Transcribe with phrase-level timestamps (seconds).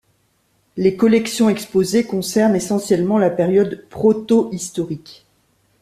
[0.77, 5.27] Les collections exposées concernent essentiellement la période protohistorique.